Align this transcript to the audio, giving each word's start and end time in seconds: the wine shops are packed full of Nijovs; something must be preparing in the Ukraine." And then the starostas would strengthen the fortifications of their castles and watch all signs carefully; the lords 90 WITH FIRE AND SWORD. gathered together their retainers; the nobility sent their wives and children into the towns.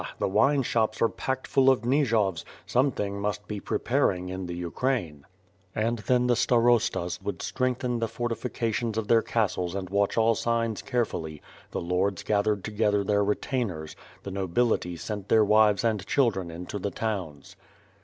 the 0.17 0.27
wine 0.27 0.63
shops 0.63 0.99
are 0.99 1.07
packed 1.09 1.45
full 1.45 1.69
of 1.69 1.85
Nijovs; 1.85 2.43
something 2.65 3.21
must 3.21 3.47
be 3.47 3.59
preparing 3.59 4.29
in 4.29 4.47
the 4.47 4.55
Ukraine." 4.55 5.27
And 5.75 5.99
then 5.99 6.25
the 6.25 6.35
starostas 6.35 7.21
would 7.21 7.43
strengthen 7.43 7.99
the 7.99 8.07
fortifications 8.07 8.97
of 8.97 9.07
their 9.07 9.21
castles 9.21 9.75
and 9.75 9.91
watch 9.91 10.17
all 10.17 10.33
signs 10.33 10.81
carefully; 10.81 11.39
the 11.69 11.79
lords 11.81 12.23
90 12.23 12.23
WITH 12.23 12.27
FIRE 12.27 12.37
AND 12.37 12.45
SWORD. 12.45 12.55
gathered 12.55 12.63
together 12.63 13.03
their 13.03 13.23
retainers; 13.23 13.95
the 14.23 14.31
nobility 14.31 14.95
sent 14.97 15.29
their 15.29 15.45
wives 15.45 15.83
and 15.83 16.03
children 16.07 16.49
into 16.49 16.79
the 16.79 16.89
towns. 16.89 17.55